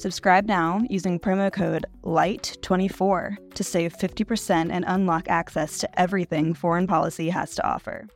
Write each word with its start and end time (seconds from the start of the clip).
Subscribe 0.00 0.46
now 0.46 0.80
using 0.88 1.20
promo 1.20 1.52
code 1.52 1.84
LIGHT24 2.04 3.52
to 3.54 3.62
save 3.62 3.92
50% 3.92 4.70
and 4.72 4.82
unlock 4.88 5.28
access 5.28 5.76
to 5.76 6.00
everything 6.00 6.54
foreign 6.54 6.86
policy 6.86 7.28
has 7.28 7.54
to 7.56 7.68
offer. 7.68 8.08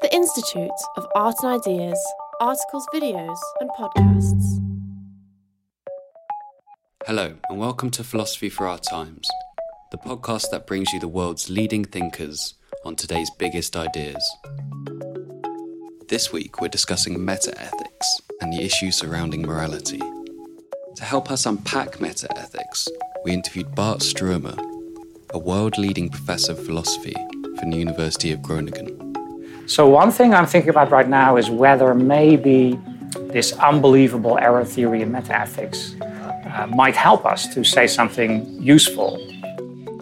The 0.00 0.14
Institute 0.14 0.70
of 0.96 1.06
Art 1.14 1.34
and 1.42 1.60
Ideas, 1.60 1.98
articles, 2.40 2.86
videos, 2.94 3.36
and 3.60 3.68
podcasts. 3.78 4.58
Hello, 7.04 7.34
and 7.50 7.58
welcome 7.58 7.90
to 7.90 8.02
Philosophy 8.02 8.48
for 8.48 8.66
Our 8.66 8.78
Times, 8.78 9.28
the 9.90 9.98
podcast 9.98 10.48
that 10.50 10.66
brings 10.66 10.94
you 10.94 10.98
the 10.98 11.08
world's 11.08 11.50
leading 11.50 11.84
thinkers 11.84 12.54
on 12.86 12.96
today's 12.96 13.30
biggest 13.38 13.76
ideas. 13.76 14.26
This 16.08 16.32
week, 16.32 16.62
we're 16.62 16.68
discussing 16.68 17.22
meta 17.22 17.52
ethics 17.60 18.20
and 18.40 18.50
the 18.50 18.62
issues 18.62 18.96
surrounding 18.96 19.42
morality. 19.42 20.00
To 20.98 21.04
help 21.04 21.30
us 21.30 21.46
unpack 21.46 22.00
meta 22.00 22.26
ethics, 22.36 22.88
we 23.24 23.30
interviewed 23.30 23.72
Bart 23.72 24.00
Streumer, 24.00 24.58
a 25.30 25.38
world 25.38 25.78
leading 25.78 26.08
professor 26.08 26.50
of 26.50 26.66
philosophy 26.66 27.14
from 27.56 27.70
the 27.70 27.76
University 27.76 28.32
of 28.32 28.42
Groningen. 28.42 29.14
So, 29.68 29.86
one 29.86 30.10
thing 30.10 30.34
I'm 30.34 30.46
thinking 30.46 30.70
about 30.70 30.90
right 30.90 31.08
now 31.08 31.36
is 31.36 31.50
whether 31.50 31.94
maybe 31.94 32.80
this 33.30 33.52
unbelievable 33.52 34.38
error 34.38 34.64
theory 34.64 35.02
in 35.02 35.12
meta 35.12 35.38
ethics 35.38 35.94
uh, 36.00 36.66
might 36.66 36.96
help 36.96 37.24
us 37.24 37.46
to 37.54 37.62
say 37.62 37.86
something 37.86 38.44
useful. 38.60 39.24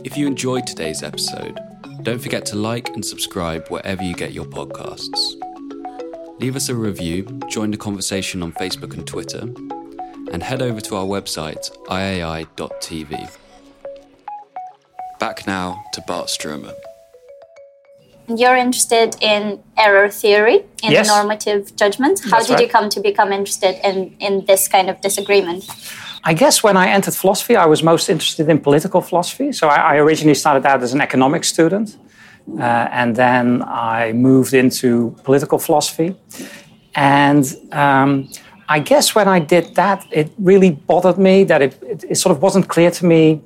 If 0.03 0.17
you 0.17 0.27
enjoyed 0.27 0.67
today's 0.67 1.03
episode, 1.03 1.61
don't 2.05 2.23
forget 2.23 2.47
to 2.47 2.57
like 2.57 2.89
and 2.89 3.05
subscribe 3.05 3.69
wherever 3.69 4.03
you 4.03 4.15
get 4.15 4.33
your 4.33 4.47
podcasts. 4.47 5.21
Leave 6.41 6.57
us 6.57 6.71
a 6.71 6.75
review, 6.75 7.25
join 7.51 7.71
the 7.71 7.77
conversation 7.77 8.43
on 8.43 8.55
Facebook 8.55 8.95
and 8.95 9.07
Twitter, 9.07 9.47
and 10.33 10.43
head 10.43 10.63
over 10.63 10.81
to 10.81 10.97
our 10.97 11.05
website, 11.05 11.71
iai.tv. 11.89 13.31
Back 15.19 15.47
now 15.47 15.83
to 15.93 16.03
Bart 16.07 16.29
Streumer. 16.29 16.75
You're 18.29 18.57
interested 18.57 19.17
in 19.21 19.63
error 19.79 20.09
theory, 20.09 20.65
in 20.83 20.91
Yes. 20.93 21.07
normative 21.07 21.77
judgment. 21.77 22.21
How 22.25 22.31
That's 22.31 22.49
did 22.49 22.61
you 22.61 22.69
come 22.69 22.89
to 22.91 23.01
become 23.01 23.33
interested 23.33 23.79
in, 23.89 24.17
in 24.19 24.45
this 24.47 24.67
kind 24.67 24.91
of 24.91 25.01
disagreement? 25.01 25.65
I 26.25 26.35
guess 26.35 26.61
when 26.63 26.77
I 26.77 26.89
entered 26.89 27.15
philosophy, 27.15 27.55
I 27.55 27.67
was 27.67 27.85
most 27.85 28.09
interested 28.09 28.49
in 28.49 28.59
political 28.59 29.01
philosophy. 29.01 29.53
So, 29.53 29.69
I, 29.69 29.95
I 29.95 29.97
originally 29.99 30.35
started 30.35 30.67
out 30.67 30.83
as 30.83 30.93
an 30.93 31.01
economics 31.01 31.49
student, 31.49 31.97
uh, 32.59 32.63
and 32.91 33.15
then 33.15 33.63
I 33.63 34.13
moved 34.13 34.53
into 34.53 35.15
political 35.23 35.59
philosophy. 35.61 36.17
And 36.97 37.45
um, 37.71 38.29
I 38.69 38.81
guess 38.81 39.15
when 39.15 39.29
I 39.29 39.39
did 39.39 39.75
that, 39.77 40.07
it 40.11 40.31
really 40.39 40.71
bothered 40.71 41.19
me 41.19 41.45
that 41.45 41.63
it, 41.63 41.83
it, 41.83 42.05
it 42.11 42.15
sort 42.17 42.35
of 42.35 42.43
wasn't 42.43 42.69
clear 42.69 42.91
to 42.91 43.07
me 43.07 43.43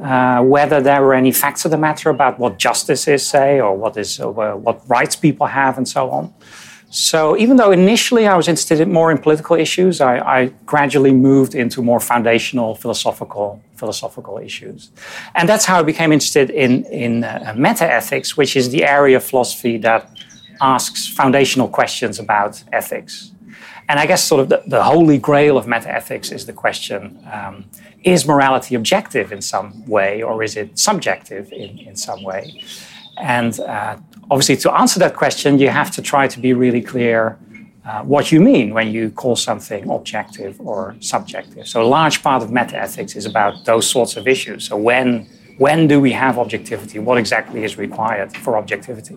uh, 0.00 0.42
whether 0.42 0.80
there 0.80 1.02
were 1.02 1.14
any 1.14 1.32
facts 1.32 1.64
of 1.64 1.70
the 1.70 1.78
matter 1.78 2.10
about 2.10 2.38
what 2.38 2.58
justice 2.58 3.06
is, 3.06 3.26
say, 3.26 3.60
or 3.60 3.76
what 3.76 3.96
is 3.96 4.20
uh, 4.20 4.28
what 4.28 4.82
rights 4.88 5.16
people 5.16 5.46
have, 5.46 5.76
and 5.76 5.86
so 5.86 6.10
on. 6.10 6.32
So 6.90 7.36
even 7.36 7.56
though 7.56 7.70
initially 7.70 8.26
I 8.26 8.36
was 8.36 8.48
interested 8.48 8.80
in 8.80 8.92
more 8.92 9.12
in 9.12 9.18
political 9.18 9.56
issues, 9.56 10.00
I, 10.00 10.18
I 10.18 10.46
gradually 10.66 11.12
moved 11.12 11.54
into 11.54 11.82
more 11.82 12.00
foundational 12.00 12.74
philosophical 12.74 13.62
philosophical 13.76 14.38
issues, 14.38 14.90
and 15.34 15.48
that's 15.48 15.66
how 15.66 15.78
I 15.80 15.82
became 15.82 16.12
interested 16.12 16.50
in 16.50 16.84
in 16.84 17.24
uh, 17.24 17.54
meta 17.56 17.84
ethics, 17.84 18.36
which 18.36 18.56
is 18.56 18.70
the 18.70 18.84
area 18.84 19.16
of 19.16 19.24
philosophy 19.24 19.78
that 19.78 20.10
asks 20.60 21.06
foundational 21.08 21.68
questions 21.68 22.18
about 22.18 22.62
ethics. 22.72 23.32
And 23.90 23.98
I 23.98 24.06
guess 24.06 24.22
sort 24.22 24.40
of 24.40 24.48
the, 24.48 24.62
the 24.68 24.84
holy 24.84 25.18
grail 25.18 25.58
of 25.58 25.66
metaethics 25.66 26.32
is 26.32 26.46
the 26.46 26.52
question 26.52 27.18
um, 27.32 27.64
is 28.04 28.24
morality 28.24 28.76
objective 28.76 29.32
in 29.32 29.42
some 29.42 29.84
way 29.84 30.22
or 30.22 30.44
is 30.44 30.56
it 30.56 30.78
subjective 30.78 31.52
in, 31.52 31.76
in 31.76 31.96
some 31.96 32.22
way? 32.22 32.62
And 33.18 33.58
uh, 33.58 33.96
obviously, 34.30 34.58
to 34.58 34.70
answer 34.70 35.00
that 35.00 35.16
question, 35.16 35.58
you 35.58 35.70
have 35.70 35.90
to 35.96 36.02
try 36.02 36.28
to 36.28 36.38
be 36.38 36.52
really 36.52 36.82
clear 36.82 37.36
uh, 37.84 38.02
what 38.02 38.30
you 38.30 38.40
mean 38.40 38.72
when 38.74 38.92
you 38.92 39.10
call 39.10 39.34
something 39.34 39.90
objective 39.90 40.60
or 40.60 40.94
subjective. 41.00 41.66
So, 41.66 41.82
a 41.82 41.90
large 41.98 42.22
part 42.22 42.44
of 42.44 42.50
metaethics 42.50 43.16
is 43.16 43.26
about 43.26 43.64
those 43.64 43.90
sorts 43.90 44.16
of 44.16 44.28
issues. 44.28 44.68
So, 44.68 44.76
when, 44.76 45.26
when 45.58 45.88
do 45.88 46.00
we 46.00 46.12
have 46.12 46.38
objectivity? 46.38 47.00
What 47.00 47.18
exactly 47.18 47.64
is 47.64 47.76
required 47.76 48.36
for 48.36 48.56
objectivity? 48.56 49.16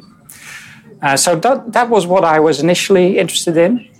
Uh, 0.99 1.15
so, 1.15 1.35
that, 1.35 1.71
that 1.73 1.89
was 1.89 2.07
what 2.07 2.23
I 2.23 2.39
was 2.39 2.59
initially 2.59 3.19
interested 3.19 3.55
in. 3.55 3.92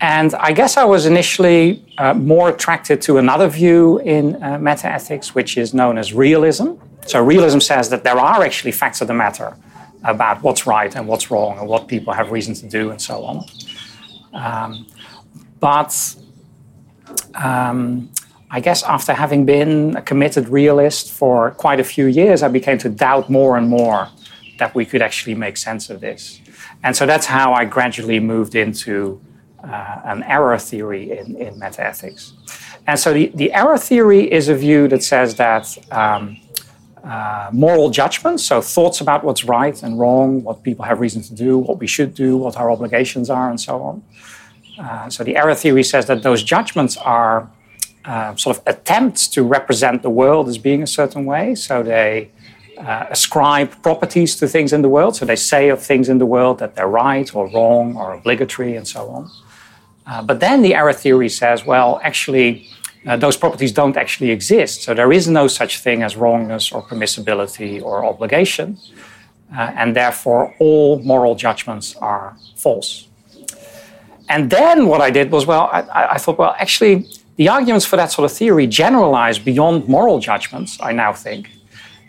And 0.00 0.34
I 0.34 0.52
guess 0.52 0.76
I 0.76 0.84
was 0.84 1.04
initially 1.04 1.84
uh, 1.98 2.14
more 2.14 2.48
attracted 2.48 3.02
to 3.02 3.18
another 3.18 3.48
view 3.48 3.98
in 3.98 4.36
uh, 4.36 4.58
metaethics, 4.58 5.34
which 5.34 5.58
is 5.58 5.74
known 5.74 5.98
as 5.98 6.14
realism. 6.14 6.72
So, 7.06 7.22
realism 7.22 7.58
says 7.58 7.90
that 7.90 8.02
there 8.02 8.18
are 8.18 8.42
actually 8.42 8.72
facts 8.72 9.00
of 9.02 9.08
the 9.08 9.14
matter 9.14 9.56
about 10.04 10.42
what's 10.42 10.66
right 10.66 10.94
and 10.96 11.06
what's 11.06 11.30
wrong 11.30 11.58
and 11.58 11.68
what 11.68 11.86
people 11.86 12.14
have 12.14 12.30
reason 12.30 12.54
to 12.54 12.66
do 12.66 12.90
and 12.90 13.00
so 13.00 13.24
on. 13.24 13.44
Um, 14.32 14.86
but 15.58 16.16
um, 17.34 18.10
I 18.50 18.60
guess 18.60 18.82
after 18.82 19.12
having 19.12 19.44
been 19.44 19.96
a 19.96 20.02
committed 20.02 20.48
realist 20.48 21.10
for 21.12 21.50
quite 21.52 21.78
a 21.78 21.84
few 21.84 22.06
years, 22.06 22.42
I 22.42 22.48
became 22.48 22.78
to 22.78 22.88
doubt 22.88 23.28
more 23.28 23.58
and 23.58 23.68
more 23.68 24.08
that 24.58 24.74
we 24.74 24.86
could 24.86 25.02
actually 25.02 25.34
make 25.34 25.56
sense 25.58 25.90
of 25.90 26.00
this. 26.00 26.40
And 26.82 26.96
so 26.96 27.04
that's 27.04 27.26
how 27.26 27.52
I 27.52 27.66
gradually 27.66 28.20
moved 28.20 28.54
into 28.54 29.20
uh, 29.64 30.00
an 30.04 30.22
error 30.24 30.58
theory 30.58 31.18
in, 31.18 31.36
in 31.36 31.54
metaethics. 31.54 32.32
And 32.86 32.98
so 32.98 33.12
the, 33.12 33.30
the 33.34 33.52
error 33.52 33.78
theory 33.78 34.30
is 34.30 34.48
a 34.48 34.54
view 34.54 34.88
that 34.88 35.02
says 35.02 35.36
that 35.36 35.78
um, 35.92 36.40
uh, 37.04 37.48
moral 37.52 37.90
judgments, 37.90 38.44
so 38.44 38.60
thoughts 38.60 39.00
about 39.00 39.24
what's 39.24 39.44
right 39.44 39.82
and 39.82 39.98
wrong, 39.98 40.42
what 40.42 40.62
people 40.62 40.84
have 40.84 41.00
reason 41.00 41.22
to 41.22 41.34
do, 41.34 41.58
what 41.58 41.78
we 41.78 41.86
should 41.86 42.14
do, 42.14 42.36
what 42.36 42.56
our 42.56 42.70
obligations 42.70 43.30
are, 43.30 43.48
and 43.50 43.60
so 43.60 43.82
on. 43.82 44.02
Uh, 44.78 45.10
so 45.10 45.24
the 45.24 45.36
error 45.36 45.54
theory 45.54 45.82
says 45.82 46.06
that 46.06 46.22
those 46.22 46.42
judgments 46.42 46.96
are 46.96 47.50
uh, 48.04 48.34
sort 48.36 48.56
of 48.56 48.62
attempts 48.66 49.28
to 49.28 49.42
represent 49.42 50.02
the 50.02 50.10
world 50.10 50.48
as 50.48 50.58
being 50.58 50.82
a 50.82 50.86
certain 50.86 51.24
way. 51.26 51.54
So 51.54 51.82
they 51.82 52.30
uh, 52.78 53.06
ascribe 53.10 53.82
properties 53.82 54.36
to 54.36 54.48
things 54.48 54.72
in 54.72 54.80
the 54.82 54.88
world. 54.88 55.16
So 55.16 55.26
they 55.26 55.36
say 55.36 55.68
of 55.68 55.82
things 55.82 56.08
in 56.08 56.18
the 56.18 56.26
world 56.26 56.58
that 56.60 56.76
they're 56.76 56.88
right 56.88 57.34
or 57.34 57.46
wrong 57.48 57.96
or 57.96 58.14
obligatory 58.14 58.74
and 58.76 58.88
so 58.88 59.08
on. 59.10 59.30
Uh, 60.10 60.20
but 60.20 60.40
then 60.40 60.60
the 60.60 60.74
error 60.74 60.92
theory 60.92 61.28
says, 61.28 61.64
well, 61.64 62.00
actually, 62.02 62.66
uh, 63.06 63.16
those 63.16 63.36
properties 63.36 63.70
don't 63.70 63.96
actually 63.96 64.30
exist. 64.30 64.82
So 64.82 64.92
there 64.92 65.12
is 65.12 65.28
no 65.28 65.46
such 65.46 65.78
thing 65.78 66.02
as 66.02 66.16
wrongness 66.16 66.72
or 66.72 66.82
permissibility 66.82 67.80
or 67.80 68.04
obligation. 68.04 68.76
Uh, 69.56 69.72
and 69.76 69.94
therefore, 69.94 70.54
all 70.58 70.98
moral 71.00 71.36
judgments 71.36 71.94
are 71.96 72.36
false. 72.56 73.06
And 74.28 74.50
then 74.50 74.86
what 74.86 75.00
I 75.00 75.10
did 75.10 75.30
was, 75.30 75.46
well, 75.46 75.68
I, 75.72 76.14
I 76.14 76.18
thought, 76.18 76.38
well, 76.38 76.56
actually, 76.58 77.06
the 77.36 77.48
arguments 77.48 77.86
for 77.86 77.96
that 77.96 78.10
sort 78.10 78.30
of 78.30 78.36
theory 78.36 78.66
generalize 78.66 79.38
beyond 79.38 79.88
moral 79.88 80.18
judgments, 80.18 80.76
I 80.80 80.92
now 80.92 81.12
think. 81.12 81.50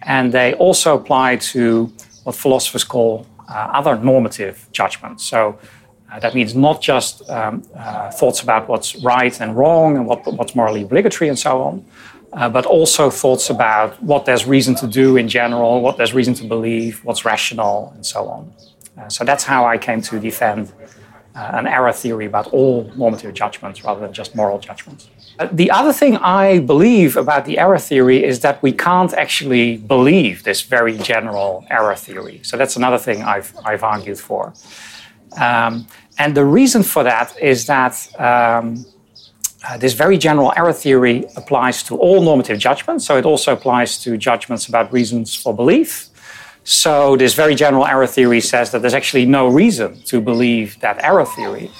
And 0.01 0.31
they 0.31 0.53
also 0.55 0.95
apply 0.95 1.37
to 1.53 1.91
what 2.23 2.35
philosophers 2.35 2.83
call 2.83 3.27
uh, 3.47 3.53
other 3.79 3.95
normative 3.95 4.67
judgments. 4.71 5.23
So 5.23 5.59
uh, 6.11 6.19
that 6.19 6.35
means 6.35 6.53
not 6.55 6.81
just 6.81 7.27
um, 7.29 7.63
uh, 7.75 8.11
thoughts 8.11 8.41
about 8.41 8.67
what's 8.67 8.95
right 8.97 9.39
and 9.39 9.55
wrong 9.55 9.95
and 9.95 10.05
what, 10.05 10.25
what's 10.33 10.55
morally 10.55 10.81
obligatory 10.81 11.29
and 11.29 11.39
so 11.39 11.61
on, 11.61 11.85
uh, 12.33 12.49
but 12.49 12.65
also 12.65 13.09
thoughts 13.09 13.49
about 13.49 14.01
what 14.03 14.25
there's 14.25 14.45
reason 14.45 14.75
to 14.75 14.87
do 14.87 15.15
in 15.15 15.27
general, 15.29 15.81
what 15.81 15.95
there's 15.97 16.13
reason 16.13 16.33
to 16.33 16.43
believe, 16.43 17.03
what's 17.05 17.23
rational, 17.23 17.91
and 17.95 18.05
so 18.05 18.27
on. 18.27 18.53
Uh, 18.97 19.07
so 19.07 19.23
that's 19.23 19.45
how 19.45 19.65
I 19.65 19.77
came 19.77 20.01
to 20.01 20.19
defend 20.19 20.73
uh, 21.33 21.51
an 21.53 21.65
error 21.65 21.93
theory 21.93 22.25
about 22.25 22.47
all 22.47 22.91
normative 22.97 23.33
judgments 23.33 23.81
rather 23.85 24.01
than 24.01 24.11
just 24.11 24.35
moral 24.35 24.59
judgments. 24.59 25.09
Uh, 25.39 25.47
the 25.49 25.71
other 25.71 25.93
thing 25.93 26.17
I 26.17 26.59
believe 26.59 27.15
about 27.15 27.45
the 27.45 27.57
error 27.57 27.79
theory 27.79 28.21
is 28.21 28.41
that 28.41 28.61
we 28.61 28.73
can't 28.73 29.13
actually 29.13 29.77
believe 29.77 30.43
this 30.43 30.61
very 30.61 30.97
general 30.97 31.65
error 31.69 31.95
theory. 31.95 32.41
So 32.43 32.57
that's 32.57 32.75
another 32.75 32.97
thing 32.97 33.23
I've, 33.23 33.55
I've 33.63 33.83
argued 33.83 34.19
for. 34.19 34.53
Um, 35.39 35.87
and 36.17 36.35
the 36.35 36.45
reason 36.45 36.83
for 36.83 37.03
that 37.03 37.37
is 37.41 37.65
that 37.65 37.95
um, 38.19 38.85
uh, 39.67 39.77
this 39.77 39.93
very 39.93 40.17
general 40.17 40.51
error 40.57 40.73
theory 40.73 41.25
applies 41.35 41.83
to 41.83 41.95
all 41.95 42.21
normative 42.21 42.57
judgments. 42.57 43.05
So 43.05 43.17
it 43.17 43.25
also 43.25 43.53
applies 43.53 44.01
to 44.03 44.17
judgments 44.17 44.67
about 44.67 44.91
reasons 44.91 45.35
for 45.35 45.53
belief. 45.55 46.07
So 46.63 47.15
this 47.15 47.33
very 47.33 47.55
general 47.55 47.85
error 47.85 48.07
theory 48.07 48.41
says 48.41 48.71
that 48.71 48.81
there's 48.81 48.93
actually 48.93 49.25
no 49.25 49.47
reason 49.47 50.01
to 50.03 50.21
believe 50.21 50.79
that 50.79 51.03
error 51.03 51.25
theory. 51.25 51.71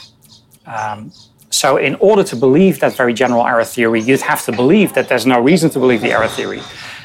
Um, 0.65 1.11
so 1.49 1.77
in 1.77 1.95
order 1.95 2.23
to 2.23 2.35
believe 2.35 2.79
that 2.79 2.95
very 2.95 3.13
general 3.13 3.45
error 3.45 3.65
theory, 3.65 4.01
you'd 4.01 4.21
have 4.21 4.43
to 4.45 4.51
believe 4.51 4.93
that 4.93 5.09
there's 5.09 5.25
no 5.25 5.39
reason 5.39 5.69
to 5.71 5.79
believe 5.79 6.01
the 6.01 6.11
error 6.11 6.27
theory. 6.27 6.61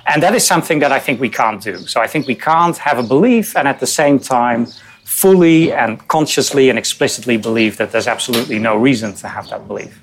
And 0.06 0.23
that 0.23 0.34
is 0.34 0.46
something 0.46 0.78
that 0.78 0.93
I 0.93 1.00
think 1.00 1.20
we 1.20 1.28
can't 1.28 1.61
do. 1.61 1.78
So 1.78 2.00
I 2.00 2.06
think 2.06 2.26
we 2.26 2.37
can't 2.37 2.76
have 2.78 2.99
a 2.99 3.02
belief 3.02 3.56
and 3.56 3.67
at 3.67 3.81
the 3.81 3.87
same 3.87 4.19
time 4.19 4.69
fully 5.16 5.72
and 5.72 6.06
consciously 6.08 6.68
and 6.68 6.78
explicitly 6.78 7.38
believe 7.38 7.78
that 7.78 7.90
there's 7.90 8.06
absolutely 8.06 8.58
no 8.58 8.76
reason 8.76 9.14
to 9.14 9.26
have 9.26 9.48
that 9.48 9.66
belief. 9.66 9.94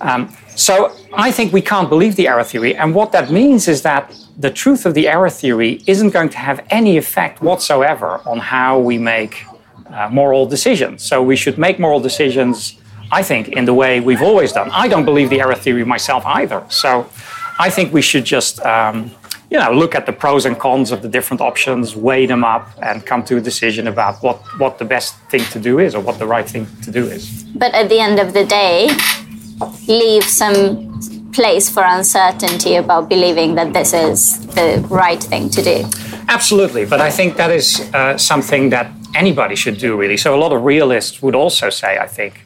Um, 0.00 0.36
so 0.56 0.92
I 1.12 1.30
think 1.30 1.52
we 1.52 1.62
can't 1.62 1.88
believe 1.88 2.16
the 2.16 2.26
error 2.26 2.42
theory. 2.42 2.74
And 2.74 2.96
what 2.96 3.12
that 3.12 3.30
means 3.30 3.68
is 3.68 3.82
that 3.82 4.12
the 4.36 4.50
truth 4.50 4.86
of 4.86 4.94
the 4.94 5.06
error 5.06 5.30
theory 5.30 5.82
isn't 5.86 6.10
going 6.10 6.30
to 6.30 6.38
have 6.38 6.66
any 6.68 6.96
effect 6.96 7.40
whatsoever 7.40 8.20
on 8.26 8.38
how 8.38 8.80
we 8.80 8.98
make 8.98 9.44
uh, 9.86 10.08
moral 10.10 10.46
decisions. 10.46 11.04
So 11.04 11.22
we 11.22 11.36
should 11.36 11.56
make 11.56 11.78
moral 11.78 12.00
decisions, 12.00 12.76
I 13.12 13.22
think, 13.22 13.46
in 13.48 13.66
the 13.66 13.74
way 13.74 14.00
we've 14.00 14.22
always 14.30 14.50
done. 14.50 14.68
I 14.72 14.88
don't 14.88 15.04
believe 15.04 15.30
the 15.30 15.40
error 15.40 15.54
theory 15.54 15.84
myself 15.84 16.26
either. 16.26 16.64
So 16.70 17.08
I 17.60 17.70
think 17.70 17.92
we 17.92 18.02
should 18.02 18.24
just. 18.24 18.58
Um, 18.66 19.12
you 19.50 19.58
know, 19.58 19.72
look 19.72 19.94
at 19.94 20.04
the 20.04 20.12
pros 20.12 20.44
and 20.44 20.58
cons 20.58 20.92
of 20.92 21.00
the 21.00 21.08
different 21.08 21.40
options, 21.40 21.96
weigh 21.96 22.26
them 22.26 22.44
up, 22.44 22.68
and 22.82 23.06
come 23.06 23.24
to 23.24 23.38
a 23.38 23.40
decision 23.40 23.86
about 23.88 24.22
what, 24.22 24.36
what 24.58 24.78
the 24.78 24.84
best 24.84 25.16
thing 25.30 25.42
to 25.52 25.58
do 25.58 25.78
is 25.78 25.94
or 25.94 26.00
what 26.00 26.18
the 26.18 26.26
right 26.26 26.48
thing 26.48 26.66
to 26.82 26.90
do 26.90 27.06
is. 27.06 27.44
But 27.54 27.72
at 27.74 27.88
the 27.88 27.98
end 27.98 28.18
of 28.18 28.34
the 28.34 28.44
day, 28.44 28.90
leave 29.86 30.24
some 30.24 31.00
place 31.32 31.70
for 31.70 31.82
uncertainty 31.82 32.76
about 32.76 33.08
believing 33.08 33.54
that 33.54 33.72
this 33.72 33.92
is 33.94 34.46
the 34.48 34.84
right 34.90 35.22
thing 35.22 35.48
to 35.50 35.62
do. 35.62 35.84
Absolutely, 36.28 36.84
but 36.84 37.00
I 37.00 37.10
think 37.10 37.36
that 37.36 37.50
is 37.50 37.80
uh, 37.94 38.18
something 38.18 38.70
that 38.70 38.92
anybody 39.14 39.54
should 39.54 39.78
do, 39.78 39.96
really. 39.96 40.18
So 40.18 40.34
a 40.34 40.40
lot 40.40 40.52
of 40.52 40.64
realists 40.64 41.22
would 41.22 41.34
also 41.34 41.70
say, 41.70 41.98
I 41.98 42.06
think, 42.06 42.44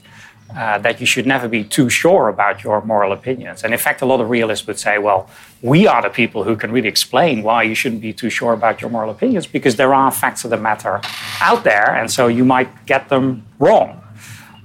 uh, 0.57 0.79
that 0.79 1.01
you 1.01 1.07
should 1.07 1.27
never 1.27 1.49
be 1.49 1.65
too 1.65 1.89
sure 1.89 2.29
about 2.29 2.63
your 2.63 2.83
moral 2.83 3.13
opinions. 3.13 3.65
And 3.65 3.73
in 3.73 3.79
fact, 3.79 4.03
a 4.03 4.07
lot 4.07 4.21
of 4.21 4.29
realists 4.31 4.67
would 4.67 4.79
say, 4.79 4.99
well, 4.99 5.29
we 5.63 5.87
are 5.87 6.03
the 6.03 6.11
people 6.11 6.45
who 6.45 6.57
can 6.57 6.71
really 6.73 6.89
explain 6.89 7.43
why 7.43 7.63
you 7.63 7.75
shouldn't 7.75 8.03
be 8.03 8.13
too 8.13 8.31
sure 8.31 8.53
about 8.53 8.81
your 8.81 8.91
moral 8.91 9.11
opinions 9.11 9.47
because 9.47 9.77
there 9.77 9.95
are 9.95 10.11
facts 10.11 10.45
of 10.45 10.51
the 10.51 10.57
matter 10.57 11.01
out 11.41 11.65
there, 11.65 11.95
and 11.95 12.11
so 12.11 12.27
you 12.27 12.45
might 12.45 12.87
get 12.87 13.09
them 13.09 13.45
wrong. 13.59 14.03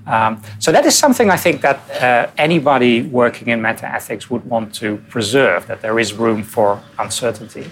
Um, 0.08 0.42
so 0.60 0.72
that 0.72 0.86
is 0.86 0.98
something 0.98 1.30
I 1.30 1.36
think 1.36 1.62
that 1.62 2.02
uh, 2.02 2.32
anybody 2.38 3.02
working 3.02 3.50
in 3.50 3.62
meta 3.62 3.94
ethics 3.94 4.30
would 4.30 4.46
want 4.46 4.74
to 4.76 4.98
preserve, 5.10 5.68
that 5.68 5.82
there 5.82 6.00
is 6.00 6.14
room 6.14 6.44
for 6.44 6.82
uncertainty. 6.98 7.70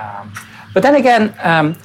Um, 0.00 0.32
but 0.74 0.82
then 0.82 0.96
again, 0.96 1.34
um, 1.42 1.76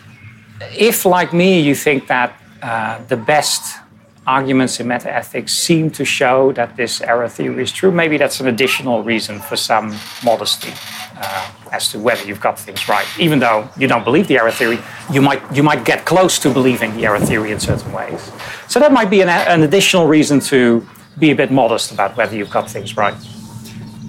if, 0.77 1.05
like 1.05 1.31
me, 1.31 1.59
you 1.61 1.75
think 1.75 2.07
that 2.07 2.33
uh, 2.61 3.03
the 3.07 3.17
best 3.17 3.79
arguments 4.27 4.79
in 4.79 4.87
meta 4.87 5.11
ethics 5.11 5.53
seem 5.53 5.89
to 5.89 6.05
show 6.05 6.51
that 6.53 6.75
this 6.75 7.01
error 7.01 7.27
theory 7.27 7.63
is 7.63 7.71
true, 7.71 7.91
maybe 7.91 8.17
that's 8.17 8.39
an 8.39 8.47
additional 8.47 9.01
reason 9.03 9.39
for 9.39 9.55
some 9.55 9.95
modesty 10.23 10.71
uh, 11.17 11.51
as 11.71 11.91
to 11.91 11.99
whether 11.99 12.23
you've 12.25 12.41
got 12.41 12.59
things 12.59 12.87
right. 12.87 13.07
Even 13.19 13.39
though 13.39 13.67
you 13.77 13.87
don't 13.87 14.03
believe 14.03 14.27
the 14.27 14.37
error 14.37 14.51
theory, 14.51 14.77
you 15.11 15.21
might, 15.21 15.41
you 15.55 15.63
might 15.63 15.85
get 15.85 16.05
close 16.05 16.37
to 16.37 16.53
believing 16.53 16.95
the 16.95 17.05
error 17.05 17.19
theory 17.19 17.51
in 17.51 17.59
certain 17.59 17.91
ways. 17.91 18.31
So 18.67 18.79
that 18.79 18.91
might 18.91 19.09
be 19.09 19.21
an, 19.21 19.29
an 19.29 19.63
additional 19.63 20.07
reason 20.07 20.39
to 20.41 20.87
be 21.17 21.31
a 21.31 21.35
bit 21.35 21.51
modest 21.51 21.91
about 21.91 22.15
whether 22.15 22.35
you've 22.35 22.51
got 22.51 22.69
things 22.69 22.95
right. 22.95 23.15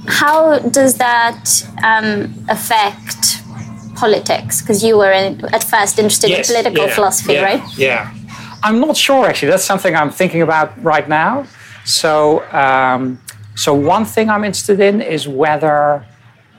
How 0.06 0.58
does 0.58 0.98
that 0.98 1.64
um, 1.82 2.34
affect 2.48 3.40
politics? 3.94 4.60
Because 4.60 4.84
you 4.84 4.98
were 4.98 5.12
in, 5.12 5.44
at 5.54 5.64
first 5.64 5.98
interested 5.98 6.30
Yes, 6.30 6.50
in 6.50 6.54
political 6.54 6.86
yeah, 6.86 6.94
philosophy, 6.94 7.32
yeah, 7.34 7.42
right? 7.42 7.78
Yeah. 7.78 8.14
I'm 8.62 8.80
not 8.80 8.96
sure 8.96 9.26
actually. 9.26 9.48
That's 9.48 9.64
something 9.64 9.94
I'm 9.94 10.10
thinking 10.10 10.42
about 10.42 10.82
right 10.82 11.08
now. 11.08 11.46
So, 11.84 12.44
um, 12.52 13.20
so 13.56 13.74
one 13.74 14.04
thing 14.04 14.30
I'm 14.30 14.44
interested 14.44 14.80
in 14.80 15.00
is 15.00 15.26
whether. 15.26 16.06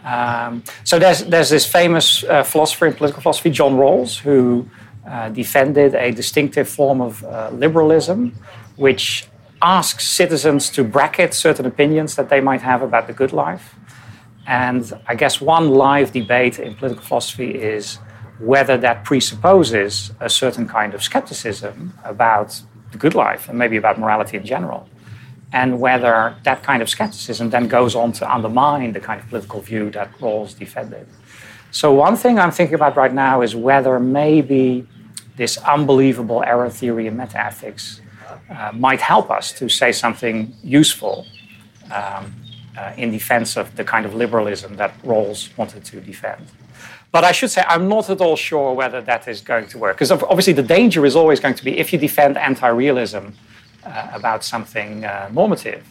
Um, 0.03 0.63
so 0.83 1.00
there's 1.00 1.23
there's 1.23 1.50
this 1.50 1.65
famous 1.65 2.25
uh, 2.25 2.44
philosopher 2.44 2.88
in 2.88 2.94
political 2.94 3.21
philosophy, 3.21 3.50
John 3.50 3.75
Rawls, 3.77 4.19
who 4.19 4.67
uh, 5.07 5.29
defended 5.29 5.95
a 5.95 6.11
distinctive 6.11 6.67
form 6.67 7.00
of 7.00 7.23
uh, 7.23 7.50
liberalism, 7.53 8.33
which 8.75 9.27
asks 9.61 10.05
citizens 10.05 10.69
to 10.71 10.83
bracket 10.83 11.33
certain 11.33 11.65
opinions 11.65 12.15
that 12.15 12.27
they 12.27 12.41
might 12.41 12.61
have 12.61 12.81
about 12.81 13.07
the 13.07 13.13
good 13.13 13.31
life. 13.31 13.75
And 14.45 14.91
I 15.07 15.15
guess 15.15 15.39
one 15.39 15.69
live 15.69 16.11
debate 16.11 16.59
in 16.59 16.75
political 16.75 17.03
philosophy 17.05 17.51
is 17.51 17.97
whether 18.45 18.77
that 18.77 19.03
presupposes 19.03 20.11
a 20.19 20.29
certain 20.29 20.67
kind 20.67 20.93
of 20.93 21.01
skepticism 21.01 21.93
about 22.03 22.61
the 22.91 22.97
good 22.97 23.15
life 23.15 23.47
and 23.49 23.57
maybe 23.57 23.77
about 23.77 23.97
morality 23.99 24.37
in 24.37 24.45
general. 24.45 24.87
And 25.53 25.79
whether 25.79 26.35
that 26.43 26.63
kind 26.63 26.81
of 26.81 26.89
skepticism 26.89 27.51
then 27.51 27.67
goes 27.67 27.95
on 27.95 28.11
to 28.13 28.33
undermine 28.33 28.93
the 28.93 28.99
kind 28.99 29.21
of 29.21 29.29
political 29.29 29.61
view 29.61 29.91
that 29.91 30.11
Rawls 30.19 30.57
defended. 30.57 31.07
So, 31.71 31.91
one 31.93 32.15
thing 32.15 32.37
I'm 32.39 32.51
thinking 32.51 32.75
about 32.75 32.95
right 32.97 33.13
now 33.13 33.41
is 33.41 33.55
whether 33.55 33.99
maybe 33.99 34.87
this 35.35 35.57
unbelievable 35.59 36.43
error 36.43 36.69
theory 36.69 37.07
in 37.07 37.17
metaethics 37.17 37.99
uh, 38.49 38.71
might 38.73 39.01
help 39.01 39.31
us 39.31 39.51
to 39.53 39.69
say 39.69 39.91
something 39.91 40.53
useful 40.63 41.25
um, 41.91 42.35
uh, 42.77 42.93
in 42.97 43.11
defense 43.11 43.57
of 43.57 43.75
the 43.75 43.83
kind 43.83 44.05
of 44.05 44.13
liberalism 44.15 44.75
that 44.75 44.99
Rawls 45.03 45.55
wanted 45.57 45.83
to 45.85 46.01
defend. 46.01 46.45
But 47.13 47.24
I 47.24 47.31
should 47.31 47.51
say, 47.51 47.63
I'm 47.68 47.88
not 47.88 48.10
at 48.10 48.21
all 48.21 48.36
sure 48.36 48.74
whether 48.74 49.00
that 49.01 49.27
is 49.27 49.39
going 49.39 49.68
to 49.68 49.77
work. 49.77 49.98
Because 49.98 50.10
obviously, 50.10 50.54
the 50.54 50.63
danger 50.63 51.05
is 51.05 51.15
always 51.15 51.39
going 51.39 51.53
to 51.53 51.63
be 51.63 51.77
if 51.77 51.93
you 51.93 52.00
defend 52.00 52.39
anti 52.39 52.67
realism 52.67 53.27
uh, 53.86 54.10
about 54.12 54.43
something 54.43 55.05
uh, 55.05 55.29
normative, 55.32 55.88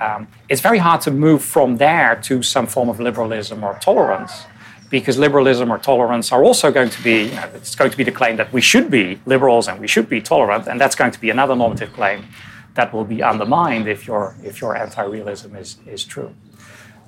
um, 0.00 0.26
it's 0.48 0.60
very 0.60 0.78
hard 0.78 1.00
to 1.02 1.12
move 1.12 1.44
from 1.44 1.76
there 1.76 2.16
to 2.24 2.42
some 2.42 2.66
form 2.66 2.88
of 2.88 2.98
liberalism 2.98 3.62
or 3.62 3.78
tolerance. 3.80 4.46
Because 4.90 5.16
liberalism 5.16 5.70
or 5.70 5.78
tolerance 5.78 6.32
are 6.32 6.42
also 6.42 6.72
going 6.72 6.90
to 6.90 7.02
be, 7.04 7.26
you 7.26 7.34
know, 7.36 7.50
it's 7.54 7.76
going 7.76 7.92
to 7.92 7.96
be 7.96 8.02
the 8.02 8.10
claim 8.10 8.36
that 8.36 8.52
we 8.52 8.60
should 8.60 8.90
be 8.90 9.20
liberals 9.26 9.68
and 9.68 9.78
we 9.78 9.86
should 9.86 10.08
be 10.08 10.20
tolerant, 10.20 10.66
and 10.66 10.80
that's 10.80 10.96
going 10.96 11.12
to 11.12 11.20
be 11.20 11.30
another 11.30 11.54
normative 11.54 11.92
claim 11.92 12.24
that 12.74 12.92
will 12.92 13.04
be 13.04 13.22
undermined 13.22 13.86
if 13.86 14.08
your, 14.08 14.34
if 14.42 14.60
your 14.60 14.74
anti 14.74 15.04
realism 15.04 15.54
is, 15.54 15.76
is 15.86 16.02
true. 16.02 16.34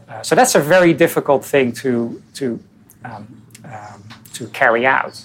Uh, 0.08 0.22
so 0.22 0.36
that's 0.36 0.54
a 0.54 0.60
very 0.60 0.94
difficult 0.94 1.44
thing 1.44 1.72
to, 1.72 2.22
to 2.34 2.60
um, 3.04 3.39
um, 3.64 4.02
to 4.34 4.46
carry 4.48 4.86
out. 4.86 5.24